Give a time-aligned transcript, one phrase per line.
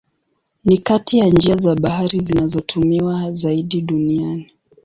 [0.65, 4.51] Ni kati ya njia za bahari zinazotumiwa zaidi duniani.